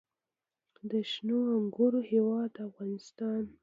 د 0.89 0.91
شنو 1.11 1.37
انګورو 1.57 1.99
هیواد 2.11 2.51
افغانستان. 2.67 3.43